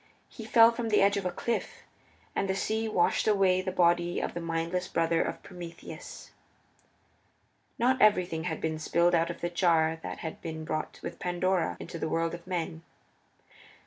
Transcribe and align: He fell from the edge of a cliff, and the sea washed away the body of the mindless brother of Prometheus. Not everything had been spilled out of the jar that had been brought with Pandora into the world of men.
He 0.29 0.45
fell 0.45 0.71
from 0.71 0.89
the 0.89 0.99
edge 0.99 1.15
of 1.15 1.27
a 1.27 1.31
cliff, 1.31 1.83
and 2.35 2.49
the 2.49 2.55
sea 2.55 2.89
washed 2.89 3.27
away 3.27 3.61
the 3.61 3.71
body 3.71 4.19
of 4.19 4.33
the 4.33 4.41
mindless 4.41 4.87
brother 4.87 5.21
of 5.21 5.43
Prometheus. 5.43 6.31
Not 7.77 8.01
everything 8.01 8.45
had 8.45 8.59
been 8.59 8.79
spilled 8.79 9.13
out 9.13 9.29
of 9.29 9.41
the 9.41 9.49
jar 9.51 9.99
that 10.01 10.17
had 10.25 10.41
been 10.41 10.65
brought 10.65 10.99
with 11.03 11.19
Pandora 11.19 11.77
into 11.79 11.99
the 11.99 12.09
world 12.09 12.33
of 12.33 12.47
men. 12.47 12.81